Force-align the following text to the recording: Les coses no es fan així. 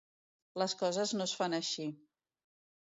Les 0.61 0.75
coses 0.79 1.13
no 1.21 1.29
es 1.31 1.37
fan 1.43 1.59
així. 1.61 1.89